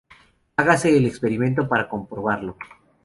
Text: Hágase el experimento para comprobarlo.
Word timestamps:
Hágase 0.57 0.97
el 0.97 1.05
experimento 1.05 1.67
para 1.69 1.87
comprobarlo. 1.87 2.57